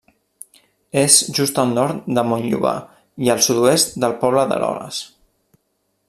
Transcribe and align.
És 1.01 1.17
just 1.39 1.59
al 1.63 1.73
nord 1.73 2.07
de 2.19 2.23
Montllobar 2.29 2.73
i 3.27 3.31
al 3.35 3.45
sud-oest 3.49 3.95
del 4.05 4.19
poble 4.25 4.47
d'Eroles. 4.53 5.03